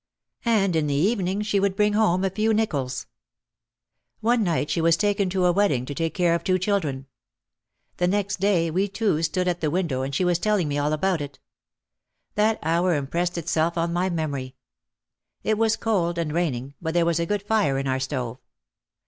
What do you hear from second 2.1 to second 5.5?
a few nickels. One night she was taken to